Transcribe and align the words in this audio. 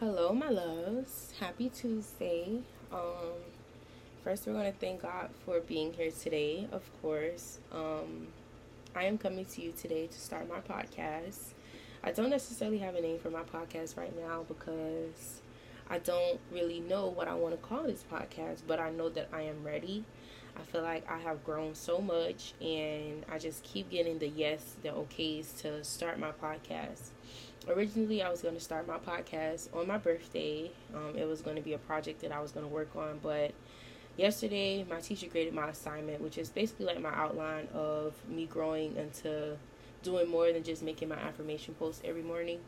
Hello, 0.00 0.32
my 0.32 0.48
loves. 0.48 1.34
Happy 1.38 1.68
Tuesday. 1.68 2.60
Um, 2.90 3.36
first, 4.24 4.46
we're 4.46 4.54
going 4.54 4.72
to 4.72 4.78
thank 4.78 5.02
God 5.02 5.28
for 5.44 5.60
being 5.60 5.92
here 5.92 6.10
today, 6.10 6.66
of 6.72 6.90
course. 7.02 7.58
Um, 7.70 8.28
I 8.96 9.04
am 9.04 9.18
coming 9.18 9.44
to 9.44 9.60
you 9.60 9.72
today 9.72 10.06
to 10.06 10.18
start 10.18 10.48
my 10.48 10.60
podcast. 10.60 11.52
I 12.02 12.12
don't 12.12 12.30
necessarily 12.30 12.78
have 12.78 12.94
a 12.94 13.02
name 13.02 13.18
for 13.18 13.28
my 13.28 13.42
podcast 13.42 13.98
right 13.98 14.18
now 14.18 14.46
because 14.48 15.42
I 15.90 15.98
don't 15.98 16.40
really 16.50 16.80
know 16.80 17.08
what 17.08 17.28
I 17.28 17.34
want 17.34 17.52
to 17.52 17.68
call 17.68 17.82
this 17.82 18.02
podcast, 18.10 18.62
but 18.66 18.80
I 18.80 18.88
know 18.88 19.10
that 19.10 19.28
I 19.34 19.42
am 19.42 19.62
ready. 19.62 20.06
I 20.58 20.62
feel 20.62 20.80
like 20.82 21.08
I 21.10 21.18
have 21.18 21.44
grown 21.44 21.74
so 21.74 21.98
much 21.98 22.54
and 22.58 23.26
I 23.30 23.38
just 23.38 23.62
keep 23.64 23.90
getting 23.90 24.18
the 24.18 24.28
yes, 24.28 24.76
the 24.82 24.88
okays 24.88 25.60
to 25.60 25.84
start 25.84 26.18
my 26.18 26.30
podcast 26.30 27.10
originally 27.68 28.22
I 28.22 28.30
was 28.30 28.42
going 28.42 28.54
to 28.54 28.60
start 28.60 28.86
my 28.86 28.98
podcast 28.98 29.74
on 29.74 29.86
my 29.86 29.98
birthday. 29.98 30.70
Um, 30.94 31.16
it 31.16 31.26
was 31.26 31.40
going 31.40 31.56
to 31.56 31.62
be 31.62 31.74
a 31.74 31.78
project 31.78 32.22
that 32.22 32.32
I 32.32 32.40
was 32.40 32.52
going 32.52 32.66
to 32.66 32.72
work 32.72 32.94
on, 32.96 33.18
but 33.22 33.52
yesterday 34.16 34.84
my 34.88 35.00
teacher 35.00 35.26
graded 35.26 35.54
my 35.54 35.68
assignment, 35.68 36.20
which 36.20 36.38
is 36.38 36.48
basically 36.48 36.86
like 36.86 37.00
my 37.00 37.14
outline 37.14 37.68
of 37.74 38.14
me 38.28 38.46
growing 38.46 38.96
into 38.96 39.56
doing 40.02 40.28
more 40.28 40.52
than 40.52 40.62
just 40.62 40.82
making 40.82 41.08
my 41.08 41.16
affirmation 41.16 41.74
posts 41.74 42.00
every 42.04 42.22
morning. 42.22 42.60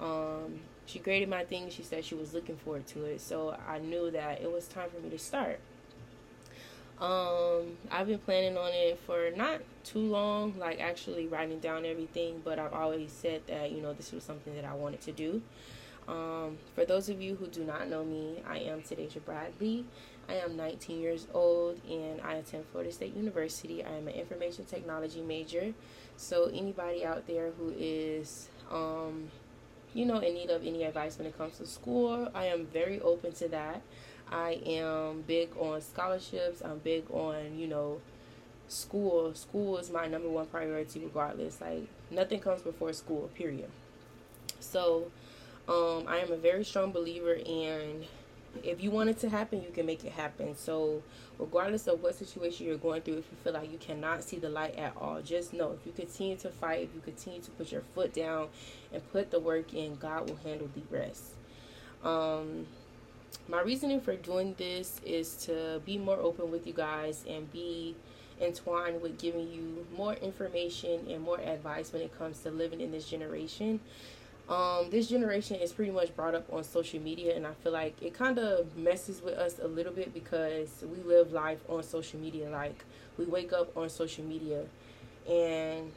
Um, 0.00 0.60
she 0.84 0.98
graded 0.98 1.28
my 1.28 1.44
thing. 1.44 1.70
She 1.70 1.82
said 1.82 2.04
she 2.04 2.14
was 2.14 2.34
looking 2.34 2.56
forward 2.56 2.86
to 2.88 3.04
it, 3.04 3.20
so 3.20 3.56
I 3.66 3.78
knew 3.78 4.10
that 4.10 4.40
it 4.40 4.52
was 4.52 4.68
time 4.68 4.90
for 4.90 5.00
me 5.00 5.10
to 5.10 5.18
start. 5.18 5.58
Um, 7.00 7.76
I've 7.90 8.06
been 8.06 8.18
planning 8.18 8.56
on 8.56 8.70
it 8.72 8.98
for 9.06 9.30
not 9.36 9.60
too 9.84 9.98
long, 9.98 10.54
like 10.58 10.80
actually 10.80 11.26
writing 11.26 11.58
down 11.60 11.84
everything, 11.84 12.40
but 12.44 12.58
I've 12.58 12.72
always 12.72 13.12
said 13.12 13.42
that, 13.48 13.70
you 13.72 13.82
know, 13.82 13.92
this 13.92 14.12
was 14.12 14.24
something 14.24 14.54
that 14.54 14.64
I 14.64 14.74
wanted 14.74 15.02
to 15.02 15.12
do. 15.12 15.42
Um, 16.08 16.56
for 16.74 16.84
those 16.84 17.08
of 17.08 17.20
you 17.20 17.34
who 17.34 17.48
do 17.48 17.64
not 17.64 17.88
know 17.88 18.04
me, 18.04 18.42
I 18.48 18.58
am 18.58 18.80
Tadeja 18.80 19.24
Bradley. 19.24 19.84
I 20.28 20.34
am 20.34 20.56
19 20.56 21.00
years 21.00 21.26
old 21.34 21.80
and 21.88 22.20
I 22.22 22.34
attend 22.34 22.64
Florida 22.72 22.92
State 22.92 23.14
University. 23.14 23.84
I 23.84 23.90
am 23.90 24.08
an 24.08 24.14
information 24.14 24.64
technology 24.64 25.20
major. 25.20 25.74
So, 26.16 26.46
anybody 26.46 27.04
out 27.04 27.26
there 27.26 27.50
who 27.50 27.74
is, 27.78 28.48
um, 28.70 29.30
you 29.96 30.04
know, 30.04 30.18
in 30.18 30.34
need 30.34 30.50
of 30.50 30.66
any 30.66 30.84
advice 30.84 31.16
when 31.16 31.26
it 31.26 31.38
comes 31.38 31.56
to 31.56 31.66
school, 31.66 32.28
I 32.34 32.46
am 32.46 32.66
very 32.66 33.00
open 33.00 33.32
to 33.32 33.48
that. 33.48 33.80
I 34.30 34.60
am 34.66 35.22
big 35.26 35.56
on 35.56 35.80
scholarships. 35.80 36.60
I'm 36.62 36.78
big 36.80 37.10
on, 37.10 37.58
you 37.58 37.66
know, 37.66 38.02
school. 38.68 39.34
School 39.34 39.78
is 39.78 39.90
my 39.90 40.06
number 40.06 40.28
one 40.28 40.46
priority 40.46 41.00
regardless. 41.00 41.62
Like 41.62 41.88
nothing 42.10 42.40
comes 42.40 42.60
before 42.60 42.92
school, 42.92 43.30
period. 43.34 43.70
So, 44.60 45.10
um, 45.66 46.04
I 46.06 46.18
am 46.18 46.30
a 46.30 46.36
very 46.36 46.64
strong 46.64 46.92
believer 46.92 47.32
in 47.32 48.04
if 48.64 48.82
you 48.82 48.90
want 48.90 49.10
it 49.10 49.18
to 49.20 49.28
happen, 49.28 49.62
you 49.62 49.70
can 49.70 49.86
make 49.86 50.04
it 50.04 50.12
happen. 50.12 50.56
So, 50.56 51.02
regardless 51.38 51.86
of 51.86 52.02
what 52.02 52.14
situation 52.14 52.66
you're 52.66 52.76
going 52.76 53.02
through, 53.02 53.18
if 53.18 53.24
you 53.30 53.36
feel 53.42 53.52
like 53.52 53.70
you 53.70 53.78
cannot 53.78 54.22
see 54.22 54.38
the 54.38 54.48
light 54.48 54.76
at 54.76 54.94
all, 54.96 55.20
just 55.22 55.52
know 55.52 55.72
if 55.72 55.86
you 55.86 55.92
continue 55.92 56.36
to 56.36 56.50
fight, 56.50 56.82
if 56.82 56.94
you 56.94 57.00
continue 57.00 57.40
to 57.40 57.50
put 57.52 57.72
your 57.72 57.82
foot 57.94 58.12
down 58.12 58.48
and 58.92 59.12
put 59.12 59.30
the 59.30 59.40
work 59.40 59.74
in, 59.74 59.96
God 59.96 60.28
will 60.28 60.36
handle 60.36 60.68
the 60.74 60.82
rest. 60.96 61.34
Um, 62.04 62.66
my 63.48 63.60
reasoning 63.60 64.00
for 64.00 64.16
doing 64.16 64.54
this 64.58 65.00
is 65.04 65.34
to 65.46 65.80
be 65.84 65.98
more 65.98 66.18
open 66.18 66.50
with 66.50 66.66
you 66.66 66.72
guys 66.72 67.24
and 67.28 67.50
be 67.52 67.94
entwined 68.40 69.00
with 69.00 69.18
giving 69.18 69.50
you 69.50 69.86
more 69.96 70.14
information 70.14 71.06
and 71.08 71.22
more 71.22 71.40
advice 71.40 71.92
when 71.92 72.02
it 72.02 72.16
comes 72.18 72.40
to 72.40 72.50
living 72.50 72.80
in 72.80 72.90
this 72.90 73.08
generation. 73.08 73.80
Um, 74.48 74.90
this 74.90 75.08
generation 75.08 75.56
is 75.56 75.72
pretty 75.72 75.90
much 75.90 76.14
brought 76.14 76.36
up 76.36 76.52
on 76.52 76.62
social 76.62 77.00
media, 77.00 77.34
and 77.34 77.44
I 77.44 77.52
feel 77.64 77.72
like 77.72 78.00
it 78.00 78.14
kind 78.14 78.38
of 78.38 78.76
messes 78.76 79.20
with 79.20 79.34
us 79.34 79.58
a 79.60 79.66
little 79.66 79.92
bit 79.92 80.14
because 80.14 80.84
we 80.88 81.02
live 81.02 81.32
life 81.32 81.58
on 81.68 81.82
social 81.82 82.20
media. 82.20 82.48
Like, 82.48 82.84
we 83.18 83.24
wake 83.24 83.52
up 83.52 83.76
on 83.76 83.88
social 83.88 84.24
media, 84.24 84.64
and 85.28 85.90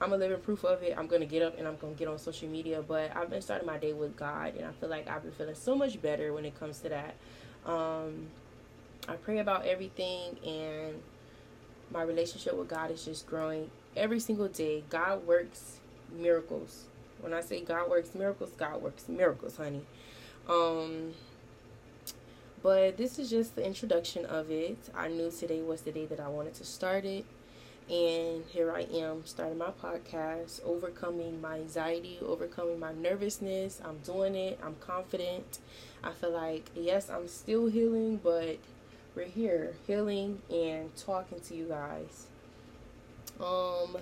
I'm 0.00 0.12
a 0.12 0.16
living 0.16 0.40
proof 0.40 0.64
of 0.64 0.84
it. 0.84 0.96
I'm 0.96 1.08
gonna 1.08 1.26
get 1.26 1.42
up 1.42 1.58
and 1.58 1.66
I'm 1.66 1.76
gonna 1.78 1.94
get 1.94 2.06
on 2.06 2.18
social 2.18 2.48
media, 2.48 2.80
but 2.86 3.14
I've 3.16 3.28
been 3.28 3.42
starting 3.42 3.66
my 3.66 3.78
day 3.78 3.92
with 3.92 4.16
God, 4.16 4.54
and 4.54 4.64
I 4.64 4.70
feel 4.72 4.88
like 4.88 5.08
I've 5.08 5.24
been 5.24 5.32
feeling 5.32 5.56
so 5.56 5.74
much 5.74 6.00
better 6.00 6.32
when 6.32 6.44
it 6.44 6.58
comes 6.58 6.78
to 6.80 6.90
that. 6.90 7.14
Um, 7.66 8.28
I 9.08 9.14
pray 9.14 9.38
about 9.38 9.66
everything, 9.66 10.38
and 10.46 11.02
my 11.92 12.02
relationship 12.02 12.54
with 12.54 12.68
God 12.68 12.92
is 12.92 13.04
just 13.04 13.26
growing 13.26 13.68
every 13.96 14.20
single 14.20 14.48
day. 14.48 14.84
God 14.88 15.26
works 15.26 15.80
miracles. 16.16 16.84
When 17.22 17.32
I 17.32 17.40
say 17.40 17.62
God 17.62 17.88
works 17.88 18.14
miracles, 18.14 18.50
God 18.58 18.82
works 18.82 19.08
miracles, 19.08 19.56
honey. 19.56 19.86
Um, 20.48 21.14
but 22.62 22.96
this 22.96 23.18
is 23.18 23.30
just 23.30 23.56
the 23.56 23.64
introduction 23.64 24.26
of 24.26 24.50
it. 24.50 24.76
I 24.94 25.08
knew 25.08 25.30
today 25.30 25.62
was 25.62 25.82
the 25.82 25.92
day 25.92 26.06
that 26.06 26.20
I 26.20 26.28
wanted 26.28 26.54
to 26.54 26.64
start 26.64 27.04
it. 27.04 27.24
And 27.90 28.44
here 28.46 28.72
I 28.72 28.82
am 28.82 29.24
starting 29.24 29.58
my 29.58 29.70
podcast, 29.82 30.64
overcoming 30.64 31.40
my 31.40 31.56
anxiety, 31.56 32.18
overcoming 32.24 32.78
my 32.78 32.92
nervousness. 32.92 33.80
I'm 33.84 33.98
doing 33.98 34.34
it. 34.34 34.60
I'm 34.62 34.76
confident. 34.76 35.58
I 36.04 36.12
feel 36.12 36.30
like, 36.30 36.70
yes, 36.74 37.10
I'm 37.10 37.28
still 37.28 37.66
healing, 37.66 38.20
but 38.22 38.58
we're 39.14 39.24
here 39.24 39.74
healing 39.86 40.40
and 40.50 40.94
talking 40.96 41.40
to 41.40 41.54
you 41.54 41.66
guys. 41.66 42.26
Um, 43.40 43.96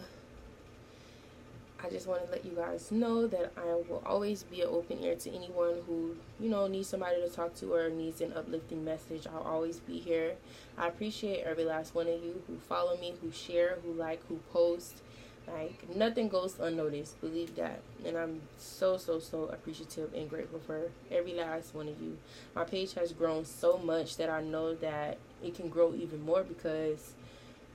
I 1.82 1.88
just 1.88 2.06
want 2.06 2.24
to 2.26 2.30
let 2.30 2.44
you 2.44 2.52
guys 2.52 2.90
know 2.90 3.26
that 3.26 3.52
I 3.56 3.74
will 3.88 4.02
always 4.04 4.42
be 4.42 4.60
an 4.60 4.68
open 4.70 5.02
ear 5.02 5.14
to 5.16 5.30
anyone 5.30 5.76
who, 5.86 6.14
you 6.38 6.50
know, 6.50 6.66
needs 6.66 6.88
somebody 6.88 7.20
to 7.22 7.28
talk 7.28 7.54
to 7.56 7.72
or 7.72 7.88
needs 7.88 8.20
an 8.20 8.32
uplifting 8.34 8.84
message. 8.84 9.26
I'll 9.26 9.42
always 9.42 9.80
be 9.80 9.98
here. 9.98 10.34
I 10.76 10.88
appreciate 10.88 11.44
every 11.44 11.64
last 11.64 11.94
one 11.94 12.06
of 12.06 12.22
you 12.22 12.42
who 12.46 12.58
follow 12.58 12.98
me, 12.98 13.14
who 13.22 13.32
share, 13.32 13.78
who 13.82 13.92
like, 13.92 14.20
who 14.28 14.40
post. 14.52 15.00
Like, 15.48 15.96
nothing 15.96 16.28
goes 16.28 16.58
unnoticed. 16.60 17.20
Believe 17.20 17.56
that. 17.56 17.80
And 18.04 18.16
I'm 18.16 18.42
so, 18.58 18.98
so, 18.98 19.18
so 19.18 19.44
appreciative 19.44 20.12
and 20.14 20.28
grateful 20.28 20.60
for 20.60 20.90
every 21.10 21.32
last 21.34 21.74
one 21.74 21.88
of 21.88 22.00
you. 22.00 22.18
My 22.54 22.64
page 22.64 22.92
has 22.94 23.12
grown 23.12 23.44
so 23.46 23.78
much 23.78 24.16
that 24.18 24.28
I 24.28 24.42
know 24.42 24.74
that 24.74 25.16
it 25.42 25.54
can 25.54 25.70
grow 25.70 25.94
even 25.94 26.22
more 26.22 26.42
because 26.42 27.14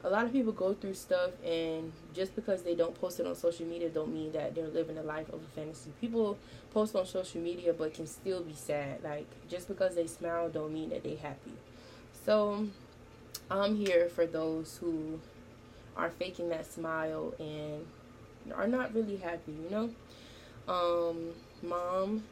a 0.06 0.10
lot 0.10 0.24
of 0.24 0.32
people 0.32 0.52
go 0.52 0.72
through 0.76 0.94
stuff 0.94 1.32
and 1.44 1.92
just 2.14 2.36
because 2.36 2.62
they 2.62 2.76
don't 2.76 2.94
post 3.02 3.20
it 3.20 3.26
on 3.26 3.36
social 3.36 3.66
media 3.66 3.90
don't 3.90 4.14
mean 4.14 4.32
that 4.32 4.54
they're 4.54 4.68
living 4.68 5.00
a 5.00 5.02
life 5.02 5.28
of 5.30 5.42
a 5.42 5.60
fantasy. 5.60 5.90
People 6.00 6.38
post 6.72 6.96
on 6.96 7.08
social 7.08 7.42
media 7.42 7.74
but 7.74 7.96
can 7.96 8.06
still 8.06 8.44
be 8.44 8.54
sad. 8.54 9.04
Like 9.04 9.26
just 9.50 9.68
because 9.68 9.96
they 9.96 10.06
smile 10.06 10.48
don't 10.50 10.72
mean 10.72 10.90
that 10.90 11.04
they 11.04 11.16
happy. 11.16 11.54
So 12.24 12.68
i'm 13.50 13.76
here 13.76 14.08
for 14.08 14.26
those 14.26 14.78
who 14.78 15.20
are 15.98 16.10
faking 16.10 16.50
that 16.50 16.72
smile 16.72 17.34
and 17.40 17.86
are 18.56 18.68
not 18.68 18.94
really 18.94 19.18
happy 19.18 19.52
you 19.52 19.70
know? 19.72 19.90
Um 20.72 21.32
mom 21.64 22.24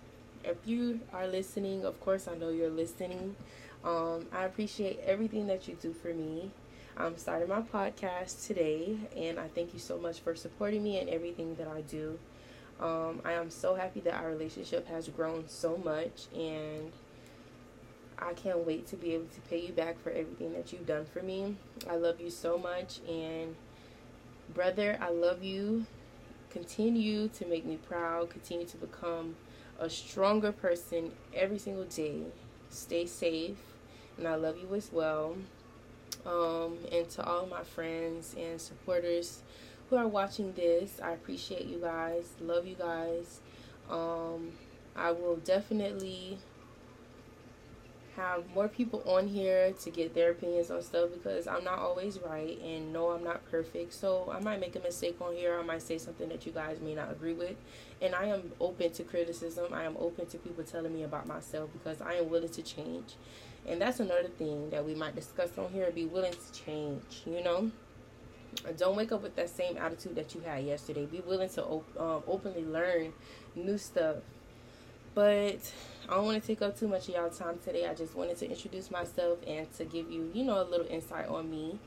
if 0.43 0.57
you 0.65 0.99
are 1.11 1.27
listening 1.27 1.85
of 1.85 1.99
course 2.01 2.27
i 2.27 2.35
know 2.35 2.49
you're 2.49 2.69
listening. 2.69 3.35
Um 3.83 4.27
i 4.31 4.43
appreciate 4.45 4.99
everything 5.05 5.47
that 5.47 5.67
you 5.67 5.75
do 5.81 5.91
for 5.91 6.13
me 6.13 6.51
I'm 6.95 7.17
starting 7.17 7.49
my 7.49 7.61
podcast 7.61 8.45
today, 8.45 8.95
and 9.17 9.39
I 9.39 9.47
thank 9.47 9.73
you 9.73 9.79
so 9.79 9.97
much 9.97 10.19
for 10.19 10.35
supporting 10.35 10.83
me 10.83 10.99
and 10.99 11.09
everything 11.09 11.55
that 11.55 11.67
I 11.67 11.81
do. 11.81 12.19
Um, 12.79 13.19
I 13.25 13.33
am 13.33 13.49
so 13.49 13.73
happy 13.73 13.99
that 14.01 14.13
our 14.13 14.29
relationship 14.29 14.87
has 14.87 15.07
grown 15.07 15.45
so 15.47 15.75
much, 15.75 16.27
and 16.35 16.91
I 18.19 18.33
can't 18.33 18.59
wait 18.59 18.85
to 18.87 18.95
be 18.95 19.15
able 19.15 19.25
to 19.25 19.41
pay 19.41 19.59
you 19.59 19.73
back 19.73 19.99
for 20.03 20.11
everything 20.11 20.53
that 20.53 20.71
you've 20.71 20.85
done 20.85 21.05
for 21.05 21.23
me. 21.23 21.55
I 21.89 21.95
love 21.95 22.21
you 22.21 22.29
so 22.29 22.59
much, 22.59 22.99
and 23.09 23.55
brother, 24.53 24.99
I 25.01 25.09
love 25.09 25.43
you. 25.43 25.87
Continue 26.51 27.27
to 27.29 27.45
make 27.47 27.65
me 27.65 27.77
proud, 27.77 28.29
continue 28.29 28.67
to 28.67 28.77
become 28.77 29.35
a 29.79 29.89
stronger 29.89 30.51
person 30.51 31.11
every 31.33 31.57
single 31.57 31.85
day. 31.85 32.21
Stay 32.69 33.07
safe, 33.07 33.57
and 34.15 34.27
I 34.27 34.35
love 34.35 34.57
you 34.59 34.75
as 34.75 34.91
well 34.93 35.37
um, 36.25 36.77
and 36.91 37.09
to 37.11 37.25
all 37.25 37.45
my 37.45 37.63
friends 37.63 38.35
and 38.37 38.59
supporters 38.59 39.41
who 39.89 39.95
are 39.97 40.07
watching 40.07 40.53
this. 40.53 40.99
I 41.03 41.11
appreciate 41.11 41.65
you 41.65 41.79
guys. 41.79 42.29
Love 42.39 42.65
you 42.65 42.75
guys. 42.75 43.39
Um, 43.89 44.51
I 44.95 45.11
will 45.11 45.37
definitely 45.37 46.37
have 48.15 48.47
more 48.53 48.67
people 48.67 49.03
on 49.07 49.27
here 49.27 49.73
to 49.81 49.89
get 49.89 50.13
their 50.13 50.31
opinions 50.31 50.69
on 50.69 50.81
stuff 50.81 51.09
because 51.11 51.47
I'm 51.47 51.63
not 51.63 51.79
always 51.79 52.19
right 52.19 52.59
and 52.61 52.93
no 52.93 53.09
I'm 53.09 53.23
not 53.23 53.49
perfect 53.49 53.93
so 53.93 54.31
I 54.31 54.39
might 54.39 54.59
make 54.59 54.75
a 54.75 54.79
mistake 54.79 55.17
on 55.19 55.35
here 55.35 55.57
I 55.59 55.63
might 55.63 55.81
say 55.81 55.97
something 55.97 56.29
that 56.29 56.45
you 56.45 56.51
guys 56.51 56.79
may 56.79 56.93
not 56.93 57.11
agree 57.11 57.33
with 57.33 57.55
and 58.01 58.13
I 58.13 58.25
am 58.25 58.51
open 58.59 58.91
to 58.91 59.03
criticism 59.03 59.73
I 59.73 59.83
am 59.83 59.95
open 59.99 60.27
to 60.27 60.37
people 60.37 60.63
telling 60.63 60.93
me 60.93 61.03
about 61.03 61.27
myself 61.27 61.69
because 61.73 62.01
I 62.01 62.13
am 62.13 62.29
willing 62.29 62.49
to 62.49 62.61
change 62.61 63.15
and 63.65 63.81
that's 63.81 63.99
another 63.99 64.27
thing 64.27 64.69
that 64.71 64.85
we 64.85 64.93
might 64.93 65.15
discuss 65.15 65.57
on 65.57 65.71
here. 65.71 65.89
Be 65.91 66.05
willing 66.05 66.33
to 66.33 66.65
change, 66.65 67.23
you 67.25 67.41
know. 67.43 67.71
Don't 68.77 68.95
wake 68.95 69.11
up 69.11 69.23
with 69.23 69.35
that 69.35 69.49
same 69.49 69.77
attitude 69.77 70.15
that 70.15 70.35
you 70.35 70.41
had 70.41 70.63
yesterday. 70.63 71.05
Be 71.05 71.21
willing 71.21 71.49
to 71.49 71.63
op- 71.63 71.99
um, 71.99 72.23
openly 72.27 72.65
learn 72.65 73.13
new 73.55 73.77
stuff. 73.77 74.17
But 75.15 75.71
I 76.09 76.15
don't 76.15 76.25
want 76.25 76.41
to 76.41 76.47
take 76.47 76.61
up 76.61 76.77
too 76.77 76.87
much 76.87 77.07
of 77.07 77.15
y'all 77.15 77.29
time 77.29 77.59
today. 77.63 77.87
I 77.87 77.93
just 77.93 78.15
wanted 78.15 78.37
to 78.37 78.49
introduce 78.49 78.89
myself 78.89 79.39
and 79.45 79.71
to 79.77 79.85
give 79.85 80.11
you, 80.11 80.31
you 80.33 80.43
know, 80.43 80.61
a 80.61 80.65
little 80.65 80.87
insight 80.87 81.27
on 81.27 81.49
me. 81.49 81.79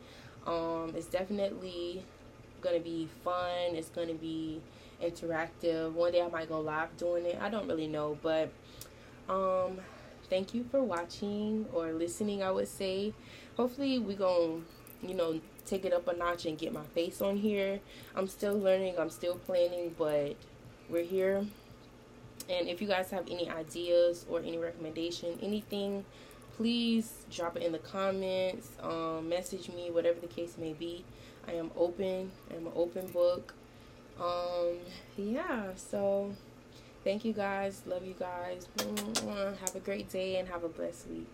Um, 0.47 0.93
it's 0.97 1.07
definitely 1.07 2.05
gonna 2.61 2.81
be 2.81 3.09
fun. 3.25 3.75
It's 3.75 3.89
gonna 3.89 4.15
be 4.15 4.61
interactive. 5.03 5.93
One 5.93 6.13
day 6.13 6.23
I 6.23 6.29
might 6.29 6.49
go 6.49 6.61
live 6.61 6.97
doing 6.97 7.27
it. 7.27 7.39
I 7.41 7.49
don't 7.49 7.67
really 7.67 7.89
know, 7.89 8.17
but 8.23 8.51
um, 9.29 9.81
thank 10.31 10.55
you 10.55 10.65
for 10.71 10.83
watching 10.83 11.67
or 11.73 11.93
listening. 11.93 12.43
I 12.43 12.51
would 12.51 12.69
say. 12.69 13.13
Hopefully, 13.57 13.99
we 13.99 14.15
gonna, 14.15 14.61
you 15.03 15.15
know, 15.15 15.41
take 15.65 15.85
it 15.85 15.93
up 15.93 16.07
a 16.09 16.17
notch 16.17 16.47
and 16.47 16.59
get 16.59 16.73
my 16.73 16.85
face 16.95 17.21
on 17.21 17.39
here. 17.39 17.81
I'm 18.15 18.29
still 18.29 18.57
learning. 18.57 18.95
I'm 18.99 19.11
still 19.11 19.37
planning, 19.37 19.95
but 19.99 20.37
we're 20.89 21.03
here 21.03 21.45
and 22.49 22.69
if 22.69 22.81
you 22.81 22.89
guys 22.89 23.11
have 23.11 23.29
any 23.31 23.49
ideas 23.51 24.25
or 24.29 24.39
any 24.41 24.59
recommendation, 24.59 25.39
anything, 25.43 26.05
please 26.57 27.25
drop 27.31 27.57
it 27.57 27.63
in 27.63 27.73
the 27.73 27.79
comments, 27.79 28.69
um, 28.83 29.29
message 29.29 29.69
me, 29.69 29.91
whatever 29.91 30.21
the 30.21 30.27
case 30.27 30.57
may 30.59 30.73
be. 30.73 31.05
I 31.49 31.53
am 31.53 31.71
open. 31.77 32.33
I'm 32.51 32.67
an 32.67 32.73
open 32.75 33.07
book. 33.09 33.55
Um, 34.21 34.79
yeah, 35.17 35.75
so 35.77 36.33
thank 37.05 37.25
you 37.25 37.33
guys. 37.33 37.83
Love 37.87 38.05
you 38.05 38.15
guys. 38.19 38.67
Have 39.61 39.77
a 39.77 39.81
great 39.81 40.11
day 40.11 40.37
and 40.39 40.49
have 40.49 40.65
a 40.65 40.69
blessed 40.69 41.09
week. 41.09 41.29